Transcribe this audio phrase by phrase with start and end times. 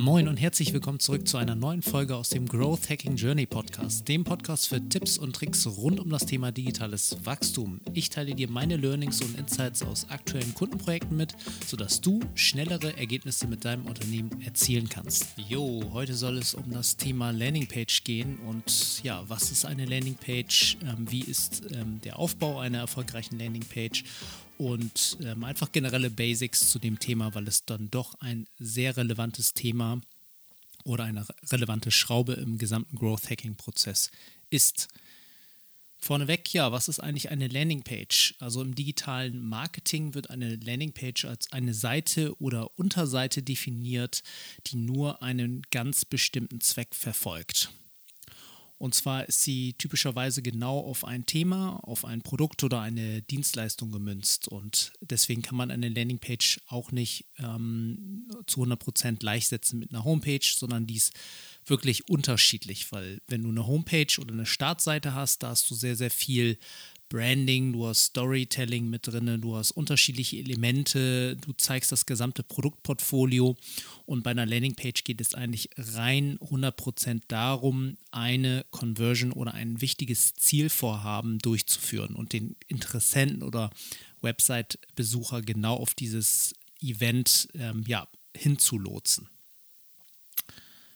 [0.00, 4.08] Moin und herzlich willkommen zurück zu einer neuen Folge aus dem Growth Hacking Journey Podcast,
[4.08, 7.82] dem Podcast für Tipps und Tricks rund um das Thema digitales Wachstum.
[7.92, 11.34] Ich teile dir meine Learnings und Insights aus aktuellen Kundenprojekten mit,
[11.66, 15.34] sodass du schnellere Ergebnisse mit deinem Unternehmen erzielen kannst.
[15.36, 20.78] Jo, heute soll es um das Thema Landingpage gehen und ja, was ist eine Landingpage?
[20.82, 24.04] Ähm, wie ist ähm, der Aufbau einer erfolgreichen Landingpage?
[24.60, 29.54] Und ähm, einfach generelle Basics zu dem Thema, weil es dann doch ein sehr relevantes
[29.54, 30.02] Thema
[30.84, 34.10] oder eine relevante Schraube im gesamten Growth Hacking Prozess
[34.50, 34.88] ist.
[35.96, 38.34] Vorneweg, ja, was ist eigentlich eine Landingpage?
[38.38, 44.22] Also im digitalen Marketing wird eine Landingpage als eine Seite oder Unterseite definiert,
[44.66, 47.70] die nur einen ganz bestimmten Zweck verfolgt.
[48.80, 53.92] Und zwar ist sie typischerweise genau auf ein Thema, auf ein Produkt oder eine Dienstleistung
[53.92, 54.48] gemünzt.
[54.48, 60.40] Und deswegen kann man eine Landingpage auch nicht ähm, zu 100% gleichsetzen mit einer Homepage,
[60.42, 61.12] sondern dies
[61.66, 65.94] wirklich unterschiedlich, weil wenn du eine Homepage oder eine Startseite hast, da hast du sehr,
[65.94, 66.56] sehr viel
[67.10, 73.56] Branding, du hast Storytelling mit drin, du hast unterschiedliche Elemente, du zeigst das gesamte Produktportfolio
[74.06, 80.34] und bei einer Landingpage geht es eigentlich rein 100% darum, eine Conversion oder ein wichtiges
[80.34, 83.70] Zielvorhaben durchzuführen und den Interessenten oder
[84.22, 89.28] Website-Besucher genau auf dieses Event ähm, ja, hinzulotsen.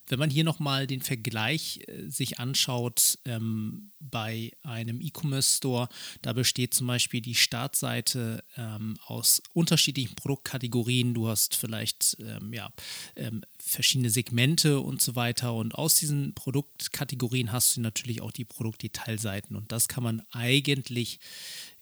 [0.09, 5.89] Wenn man hier nochmal den Vergleich äh, sich anschaut ähm, bei einem E-Commerce-Store,
[6.23, 11.15] da besteht zum Beispiel die Startseite ähm, aus unterschiedlichen Produktkategorien.
[11.15, 12.71] Du hast vielleicht ähm, ja,
[13.17, 15.55] ähm, verschiedene Segmente und so weiter.
[15.55, 19.57] Und aus diesen Produktkategorien hast du natürlich auch die Produktdetailseiten.
[19.57, 21.19] Und das kann man eigentlich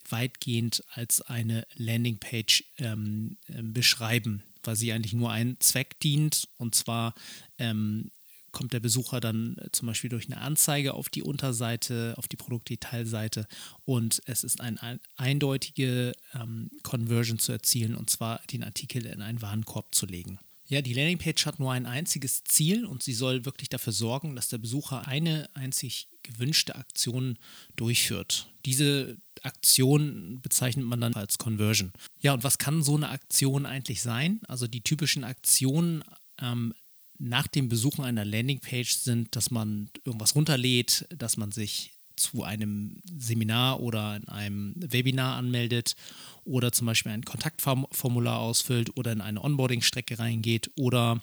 [0.09, 6.49] weitgehend als eine Landingpage ähm, äh, beschreiben weil sie eigentlich nur einen Zweck dient.
[6.59, 7.15] Und zwar
[7.59, 8.11] ähm,
[8.53, 12.37] kommt der Besucher dann äh, zum Beispiel durch eine Anzeige auf die Unterseite, auf die
[12.37, 13.47] Produktdetailseite
[13.85, 19.43] und es ist eine eindeutige ähm, Conversion zu erzielen und zwar den Artikel in einen
[19.43, 20.39] Warenkorb zu legen.
[20.67, 24.49] Ja, die Landingpage hat nur ein einziges Ziel und sie soll wirklich dafür sorgen, dass
[24.49, 27.39] der Besucher eine einzig gewünschte Aktion
[27.77, 28.49] durchführt.
[28.65, 31.93] Diese Aktion bezeichnet man dann als Conversion.
[32.21, 34.41] Ja, und was kann so eine Aktion eigentlich sein?
[34.47, 36.05] Also die typischen Aktionen
[36.41, 36.75] ähm,
[37.19, 43.01] nach dem Besuchen einer Landingpage sind, dass man irgendwas runterlädt, dass man sich zu einem
[43.19, 45.97] Seminar oder in einem Webinar anmeldet
[46.45, 51.23] oder zum Beispiel ein Kontaktformular ausfüllt oder in eine Onboarding-Strecke reingeht oder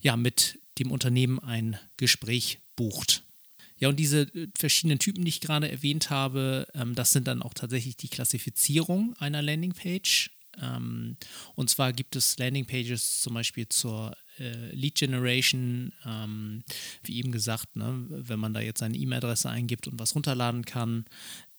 [0.00, 3.24] ja mit dem Unternehmen ein Gespräch bucht.
[3.82, 7.42] Ja, und diese äh, verschiedenen Typen, die ich gerade erwähnt habe, ähm, das sind dann
[7.42, 10.30] auch tatsächlich die Klassifizierung einer Landingpage.
[10.62, 11.16] Ähm,
[11.56, 16.62] und zwar gibt es Landingpages zum Beispiel zur äh, Lead Generation, ähm,
[17.02, 21.04] wie eben gesagt, ne, wenn man da jetzt seine E-Mail-Adresse eingibt und was runterladen kann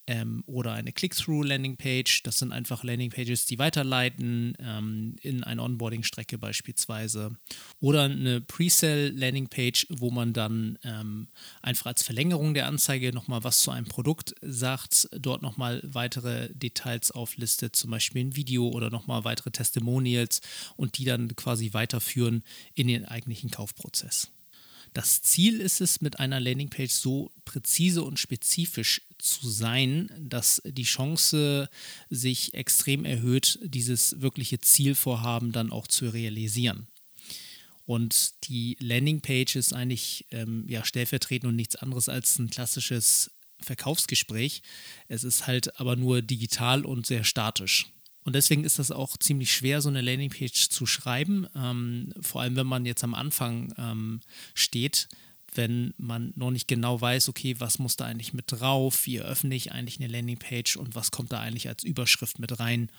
[0.07, 2.23] ähm, oder eine Click-Through-Landing-Page.
[2.23, 7.37] Das sind einfach Landing-Pages, die weiterleiten ähm, in eine Onboarding-Strecke beispielsweise.
[7.79, 11.27] Oder eine Pre-Sell-Landing-Page, wo man dann ähm,
[11.61, 17.11] einfach als Verlängerung der Anzeige nochmal was zu einem Produkt sagt, dort nochmal weitere Details
[17.11, 20.41] auflistet, zum Beispiel ein Video oder nochmal weitere Testimonials
[20.75, 22.43] und die dann quasi weiterführen
[22.73, 24.31] in den eigentlichen Kaufprozess.
[24.93, 30.83] Das Ziel ist es, mit einer Landingpage so präzise und spezifisch zu sein, dass die
[30.83, 31.67] Chance
[32.09, 36.87] sich extrem erhöht, dieses wirkliche Zielvorhaben dann auch zu realisieren.
[37.85, 44.61] Und die Landingpage ist eigentlich ähm, ja, stellvertretend und nichts anderes als ein klassisches Verkaufsgespräch.
[45.07, 47.87] Es ist halt aber nur digital und sehr statisch.
[48.23, 52.55] Und deswegen ist das auch ziemlich schwer, so eine Landingpage zu schreiben, ähm, vor allem
[52.55, 54.21] wenn man jetzt am Anfang ähm,
[54.53, 55.09] steht,
[55.55, 59.55] wenn man noch nicht genau weiß, okay, was muss da eigentlich mit drauf, wie eröffne
[59.55, 62.89] ich eigentlich eine Landingpage und was kommt da eigentlich als Überschrift mit rein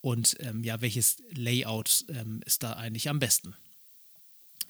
[0.00, 3.54] und ähm, ja, welches Layout ähm, ist da eigentlich am besten.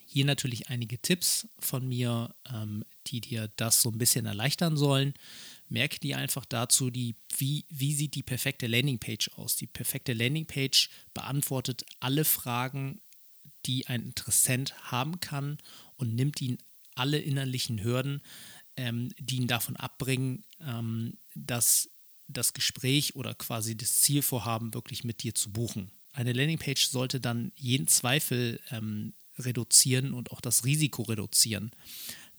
[0.05, 5.13] Hier natürlich einige Tipps von mir, ähm, die dir das so ein bisschen erleichtern sollen
[5.71, 9.55] merke dir einfach dazu, die, wie, wie sieht die perfekte Landingpage aus.
[9.55, 13.01] Die perfekte Landingpage beantwortet alle Fragen,
[13.65, 15.57] die ein Interessent haben kann
[15.95, 16.57] und nimmt ihn
[16.95, 18.21] alle innerlichen Hürden,
[18.75, 21.89] ähm, die ihn davon abbringen, ähm, dass
[22.27, 25.91] das Gespräch oder quasi das Zielvorhaben wirklich mit dir zu buchen.
[26.13, 31.71] Eine Landingpage sollte dann jeden Zweifel ähm, reduzieren und auch das Risiko reduzieren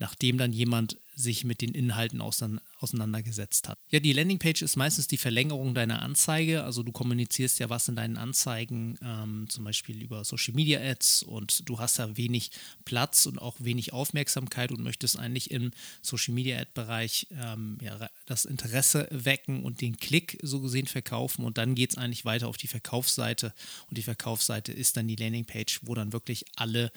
[0.02, 3.79] nachdem dann jemand sich mit den Inhalten auseinandergesetzt hat.
[3.91, 6.64] Ja, die Landingpage ist meistens die Verlängerung deiner Anzeige.
[6.64, 11.23] Also du kommunizierst ja was in deinen Anzeigen, ähm, zum Beispiel über Social Media Ads
[11.23, 12.50] und du hast da wenig
[12.85, 15.70] Platz und auch wenig Aufmerksamkeit und möchtest eigentlich im
[16.00, 21.44] Social Media Ad Bereich ähm, ja, das Interesse wecken und den Klick so gesehen verkaufen
[21.44, 23.53] und dann geht es eigentlich weiter auf die Verkaufsseite
[23.88, 26.93] und die Verkaufsseite ist dann die Landingpage, wo dann wirklich alle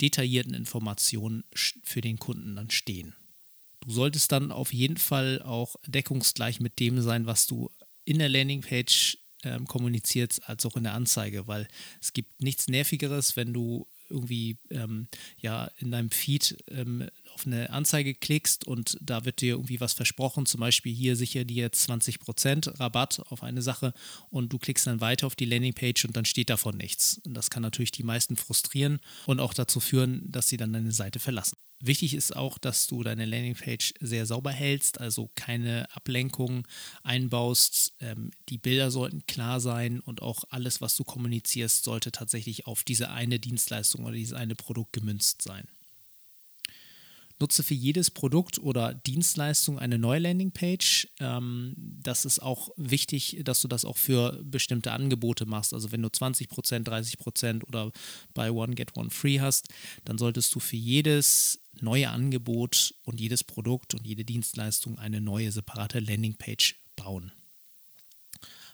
[0.00, 3.14] detaillierten Informationen für den Kunden dann stehen.
[3.80, 7.70] Du solltest dann auf jeden Fall auch deckungsgleich mit dem sein, was du
[8.04, 11.66] in der Landingpage ähm, kommunizierst, als auch in der Anzeige, weil
[12.00, 17.70] es gibt nichts Nervigeres, wenn du irgendwie ähm, ja in deinem Feed ähm, auf eine
[17.70, 21.88] Anzeige klickst und da wird dir irgendwie was versprochen, zum Beispiel hier sicher dir jetzt
[21.88, 23.92] 20% Rabatt auf eine Sache
[24.30, 27.20] und du klickst dann weiter auf die Landingpage und dann steht davon nichts.
[27.24, 30.92] Und das kann natürlich die meisten frustrieren und auch dazu führen, dass sie dann deine
[30.92, 31.56] Seite verlassen.
[31.82, 36.64] Wichtig ist auch, dass du deine Landingpage sehr sauber hältst, also keine Ablenkungen
[37.02, 37.94] einbaust.
[38.00, 42.84] Ähm, die Bilder sollten klar sein und auch alles, was du kommunizierst, sollte tatsächlich auf
[42.84, 45.66] diese eine Dienstleistung oder dieses eine Produkt gemünzt sein.
[47.40, 51.08] Nutze für jedes Produkt oder Dienstleistung eine neue Landingpage.
[51.18, 55.74] Ähm, das ist auch wichtig, dass du das auch für bestimmte Angebote machst.
[55.74, 56.48] Also wenn du 20%,
[56.84, 57.90] 30% oder
[58.34, 59.68] bei One Get One Free hast,
[60.04, 65.50] dann solltest du für jedes neue Angebot und jedes Produkt und jede Dienstleistung eine neue
[65.50, 67.32] separate Landingpage bauen.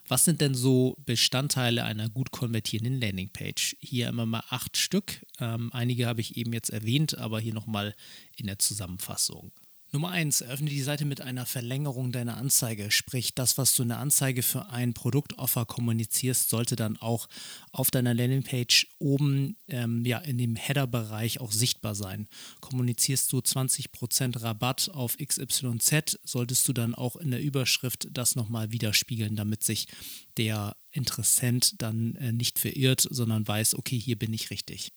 [0.08, 3.76] Was sind denn so Bestandteile einer gut konvertierenden Landingpage?
[3.80, 5.24] Hier immer mal acht Stück.
[5.40, 7.94] Ähm, einige habe ich eben jetzt erwähnt, aber hier nochmal
[8.36, 9.50] in der Zusammenfassung.
[9.96, 10.42] Nummer 1.
[10.42, 12.90] Öffne die Seite mit einer Verlängerung deiner Anzeige.
[12.90, 17.30] Sprich, das, was du in der Anzeige für ein Produktoffer kommunizierst, sollte dann auch
[17.72, 22.28] auf deiner Landingpage oben ähm, ja, in dem Header-Bereich auch sichtbar sein.
[22.60, 28.72] Kommunizierst du 20% Rabatt auf XYZ, solltest du dann auch in der Überschrift das nochmal
[28.72, 29.88] widerspiegeln, damit sich
[30.36, 34.92] der Interessent dann äh, nicht verirrt, sondern weiß, okay, hier bin ich richtig.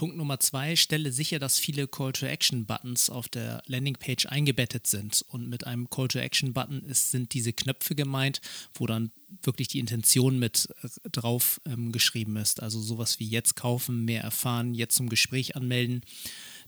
[0.00, 5.22] Punkt Nummer zwei, stelle sicher, dass viele Call-to-Action-Buttons auf der Landingpage eingebettet sind.
[5.28, 8.40] Und mit einem Call-to-Action-Button sind diese Knöpfe gemeint,
[8.72, 9.12] wo dann
[9.42, 12.62] wirklich die Intention mit äh, drauf ähm, geschrieben ist.
[12.62, 16.00] Also sowas wie jetzt kaufen, mehr erfahren, jetzt zum Gespräch anmelden,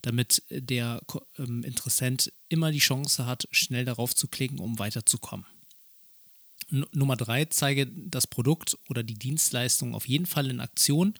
[0.02, 1.00] damit der
[1.38, 5.46] ähm, Interessent immer die Chance hat, schnell darauf zu klicken, um weiterzukommen.
[6.92, 11.14] Nummer drei, zeige das Produkt oder die Dienstleistung auf jeden Fall in Aktion,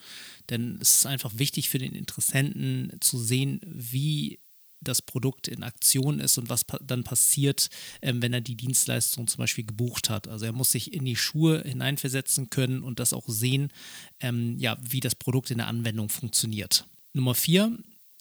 [0.51, 4.39] denn es ist einfach wichtig für den Interessenten zu sehen, wie
[4.81, 7.71] das Produkt in Aktion ist und was dann passiert,
[8.01, 10.27] ähm, wenn er die Dienstleistung zum Beispiel gebucht hat.
[10.29, 13.69] Also er muss sich in die Schuhe hineinversetzen können und das auch sehen,
[14.21, 16.87] ähm, ja, wie das Produkt in der Anwendung funktioniert.
[17.13, 17.79] Nummer vier,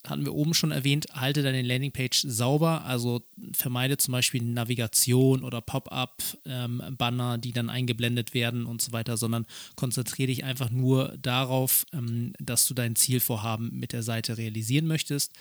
[0.07, 3.21] hatten wir oben schon erwähnt, halte deine Landingpage sauber, also
[3.53, 9.45] vermeide zum Beispiel Navigation oder Pop-up-Banner, ähm, die dann eingeblendet werden und so weiter, sondern
[9.75, 15.33] konzentriere dich einfach nur darauf, ähm, dass du dein Zielvorhaben mit der Seite realisieren möchtest.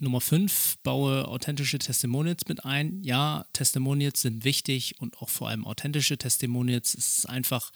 [0.00, 3.02] Nummer 5, baue authentische Testimonials mit ein.
[3.04, 6.94] Ja, Testimonials sind wichtig und auch vor allem authentische Testimonials.
[6.94, 7.70] Es ist einfach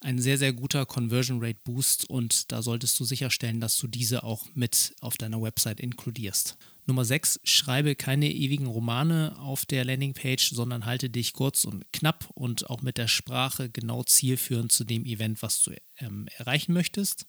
[0.00, 4.24] ein sehr, sehr guter Conversion Rate Boost und da solltest du sicherstellen, dass du diese
[4.24, 6.56] auch mit auf deiner Website inkludierst.
[6.86, 12.30] Nummer 6, schreibe keine ewigen Romane auf der Landingpage, sondern halte dich kurz und knapp
[12.34, 17.26] und auch mit der Sprache genau zielführend zu dem Event, was du ähm, erreichen möchtest.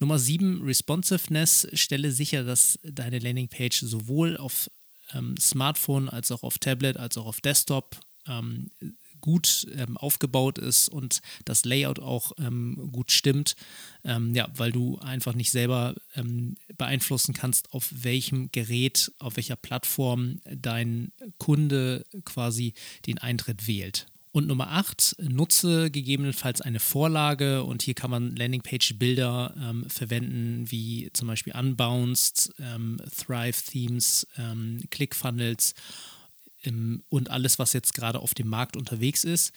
[0.00, 1.68] Nummer 7, Responsiveness.
[1.74, 4.70] Stelle sicher, dass deine Landingpage sowohl auf
[5.12, 8.70] ähm, Smartphone als auch auf Tablet als auch auf Desktop ähm,
[9.20, 13.56] gut ähm, aufgebaut ist und das Layout auch ähm, gut stimmt,
[14.04, 19.56] ähm, ja, weil du einfach nicht selber ähm, beeinflussen kannst, auf welchem Gerät, auf welcher
[19.56, 22.74] Plattform dein Kunde quasi
[23.06, 24.06] den Eintritt wählt.
[24.32, 31.10] Und Nummer 8, nutze gegebenenfalls eine Vorlage und hier kann man Landingpage-Bilder ähm, verwenden, wie
[31.12, 35.74] zum Beispiel Unbounced, ähm, Thrive-Themes, ähm, ClickFunnels
[36.64, 39.52] ähm, und alles, was jetzt gerade auf dem Markt unterwegs ist,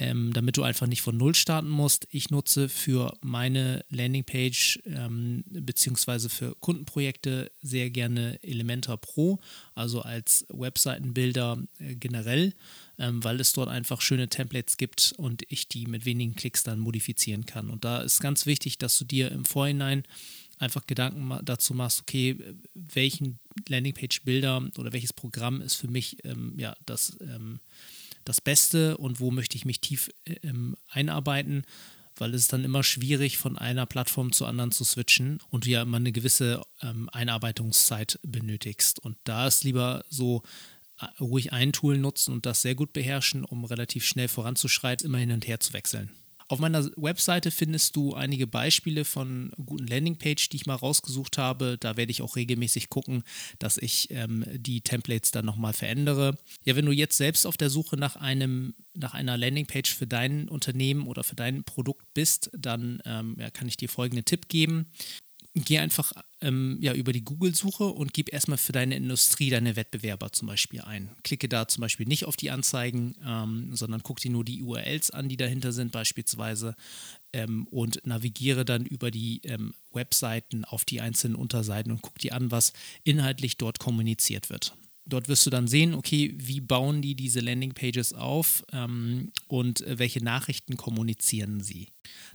[0.00, 2.08] ähm, damit du einfach nicht von Null starten musst.
[2.10, 9.40] Ich nutze für meine Landingpage ähm, beziehungsweise für Kundenprojekte sehr gerne Elementor Pro,
[9.74, 12.54] also als Webseitenbilder äh, generell,
[12.98, 16.78] ähm, weil es dort einfach schöne Templates gibt und ich die mit wenigen Klicks dann
[16.78, 17.68] modifizieren kann.
[17.68, 20.04] Und da ist ganz wichtig, dass du dir im Vorhinein
[20.60, 22.36] einfach Gedanken dazu machst, okay,
[22.74, 23.38] welchen
[23.68, 27.60] Landingpage-Bilder oder welches Programm ist für mich ähm, ja, das, ähm,
[28.24, 31.64] das Beste und wo möchte ich mich tief äh, ähm, einarbeiten,
[32.16, 35.70] weil es ist dann immer schwierig, von einer Plattform zur anderen zu switchen und du
[35.70, 38.98] ja immer eine gewisse ähm, Einarbeitungszeit benötigst.
[38.98, 40.42] Und da ist lieber so,
[41.00, 45.18] äh, ruhig ein Tool nutzen und das sehr gut beherrschen, um relativ schnell voranzuschreiten, immer
[45.18, 46.10] hin und her zu wechseln.
[46.50, 51.78] Auf meiner Webseite findest du einige Beispiele von guten Landingpage, die ich mal rausgesucht habe.
[51.78, 53.22] Da werde ich auch regelmäßig gucken,
[53.60, 56.36] dass ich ähm, die Templates dann nochmal verändere.
[56.64, 60.48] Ja, wenn du jetzt selbst auf der Suche nach einem nach einer Landingpage für dein
[60.48, 64.86] Unternehmen oder für dein Produkt bist, dann ähm, ja, kann ich dir folgenden Tipp geben
[65.54, 70.32] geh einfach ähm, ja, über die Google-Suche und gib erstmal für deine Industrie deine Wettbewerber
[70.32, 71.10] zum Beispiel ein.
[71.24, 75.10] Klicke da zum Beispiel nicht auf die Anzeigen, ähm, sondern guck dir nur die URLs
[75.10, 76.76] an, die dahinter sind beispielsweise
[77.32, 82.34] ähm, und navigiere dann über die ähm, Webseiten auf die einzelnen Unterseiten und guck dir
[82.34, 84.74] an, was inhaltlich dort kommuniziert wird.
[85.06, 90.22] Dort wirst du dann sehen, okay, wie bauen die diese Landingpages auf ähm, und welche
[90.22, 91.88] Nachrichten kommunizieren sie.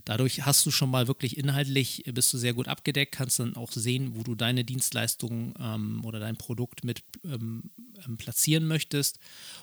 [0.04, 3.56] Dadurch hast du schon mal wirklich inhaltlich, äh, bist du sehr gut abgedeckt, kannst dann
[3.56, 7.70] auch sehen, wo du deine Dienstleistung ähm, oder dein Produkt mit ähm,
[8.04, 9.18] ähm platzieren möchtest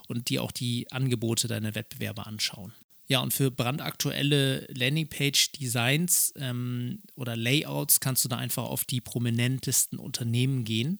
[0.07, 2.73] und dir auch die Angebote deiner Wettbewerber anschauen.
[3.07, 9.99] Ja, und für brandaktuelle Landingpage-Designs ähm, oder Layouts kannst du da einfach auf die prominentesten
[9.99, 10.99] Unternehmen gehen.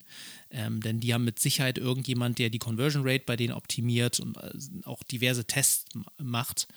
[0.51, 4.35] Ähm, denn die haben mit Sicherheit irgendjemand, der die Conversion Rate bei denen optimiert und
[4.37, 4.51] äh,
[4.83, 5.85] auch diverse Tests
[6.17, 6.67] macht,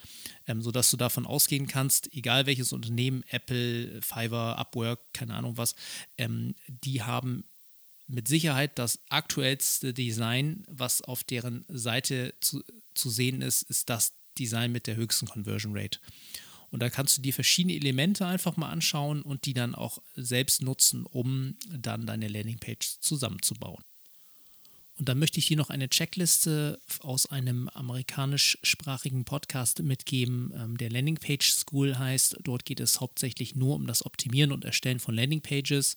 [0.47, 5.75] ähm, sodass du davon ausgehen kannst, egal welches Unternehmen, Apple, Fiverr, Upwork, keine Ahnung was,
[6.18, 7.45] ähm, die haben
[8.06, 12.62] mit Sicherheit das aktuellste Design, was auf deren Seite zu,
[12.95, 15.98] zu sehen ist, ist das Design mit der höchsten Conversion Rate.
[16.70, 20.62] Und da kannst du dir verschiedene Elemente einfach mal anschauen und die dann auch selbst
[20.62, 23.82] nutzen, um dann deine Landingpage zusammenzubauen.
[24.98, 30.90] Und dann möchte ich dir noch eine Checkliste aus einem amerikanischsprachigen Podcast mitgeben, ähm, der
[30.90, 32.38] Landingpage School heißt.
[32.42, 35.96] Dort geht es hauptsächlich nur um das Optimieren und Erstellen von Landingpages.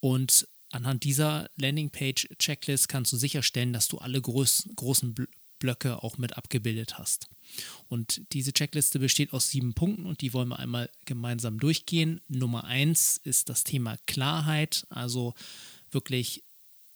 [0.00, 5.14] Und anhand dieser Landingpage-Checklist kannst du sicherstellen, dass du alle groß, großen
[5.60, 7.28] Blöcke auch mit abgebildet hast.
[7.88, 12.20] Und diese Checkliste besteht aus sieben Punkten und die wollen wir einmal gemeinsam durchgehen.
[12.26, 15.34] Nummer eins ist das Thema Klarheit, also
[15.92, 16.42] wirklich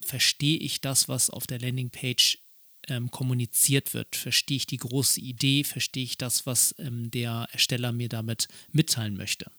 [0.01, 2.39] verstehe ich das, was auf der Landingpage
[2.87, 4.15] ähm, kommuniziert wird?
[4.15, 5.63] Verstehe ich die große Idee?
[5.63, 9.51] Verstehe ich das, was ähm, der Ersteller mir damit mitteilen möchte?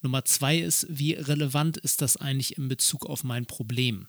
[0.00, 4.06] Nummer zwei ist, wie relevant ist das eigentlich in Bezug auf mein Problem?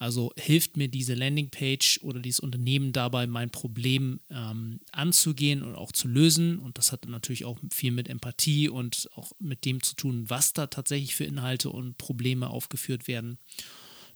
[0.00, 5.92] Also hilft mir diese Landingpage oder dieses Unternehmen dabei, mein Problem ähm, anzugehen und auch
[5.92, 6.58] zu lösen.
[6.58, 10.54] Und das hat natürlich auch viel mit Empathie und auch mit dem zu tun, was
[10.54, 13.36] da tatsächlich für Inhalte und Probleme aufgeführt werden.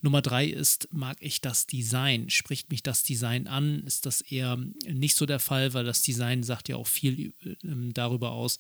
[0.01, 2.31] Nummer drei ist, mag ich das Design?
[2.31, 3.85] Spricht mich das Design an?
[3.85, 4.57] Ist das eher
[4.89, 8.59] nicht so der Fall, weil das Design sagt ja auch viel ähm, darüber aus,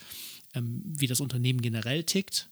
[0.52, 2.50] ähm, wie das Unternehmen generell tickt.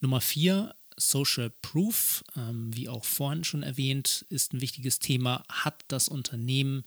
[0.00, 5.42] Nummer vier, Social Proof, ähm, wie auch vorhin schon erwähnt, ist ein wichtiges Thema.
[5.48, 6.84] Hat das Unternehmen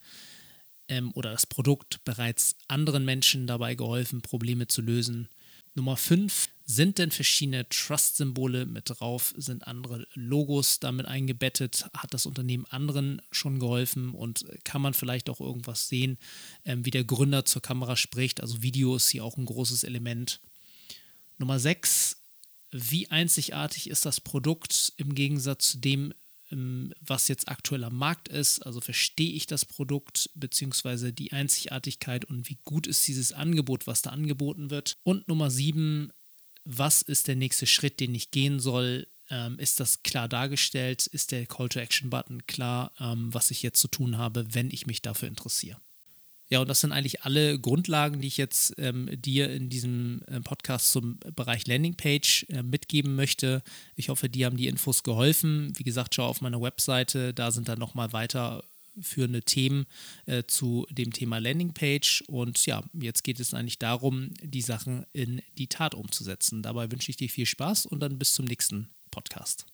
[0.88, 5.30] ähm, oder das Produkt bereits anderen Menschen dabei geholfen, Probleme zu lösen?
[5.76, 6.50] Nummer 5.
[6.68, 9.34] Sind denn verschiedene Trust-Symbole mit drauf?
[9.38, 11.86] Sind andere Logos damit eingebettet?
[11.94, 14.12] Hat das Unternehmen anderen schon geholfen?
[14.12, 16.18] Und kann man vielleicht auch irgendwas sehen,
[16.64, 18.42] ähm, wie der Gründer zur Kamera spricht?
[18.42, 20.40] Also Video ist hier auch ein großes Element.
[21.38, 22.18] Nummer 6
[22.78, 26.14] wie einzigartig ist das Produkt im Gegensatz zu dem,
[26.52, 28.60] ähm, was jetzt aktuell am Markt ist.
[28.66, 31.14] Also verstehe ich das Produkt bzw.
[31.14, 34.98] die Einzigartigkeit und wie gut ist dieses Angebot, was da angeboten wird.
[35.04, 36.12] Und Nummer sieben,
[36.66, 39.08] was ist der nächste Schritt, den ich gehen soll?
[39.30, 41.08] Ähm, ist das klar dargestellt?
[41.08, 44.70] Ist der Call to Action Button klar, ähm, was ich jetzt zu tun habe, wenn
[44.70, 45.80] ich mich dafür interessiere?
[46.50, 50.40] Ja, und das sind eigentlich alle Grundlagen, die ich jetzt ähm, dir in diesem äh,
[50.42, 53.64] Podcast zum Bereich Landingpage äh, mitgeben möchte.
[53.96, 55.74] Ich hoffe, dir haben die Infos geholfen.
[55.76, 59.88] Wie gesagt, schau auf meiner Webseite, da sind dann nochmal weiterführende Themen
[60.28, 62.24] äh, zu dem Thema Landingpage.
[62.28, 66.62] Und ja, jetzt geht es eigentlich darum, die Sachen in die Tat umzusetzen.
[66.62, 69.66] Dabei wünsche ich dir viel Spaß und dann bis zum nächsten Podcast.